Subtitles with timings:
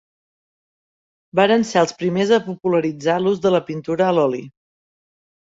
[1.39, 4.45] Varen ser els primers a popularitzar l'ús de la pintura a l'oli.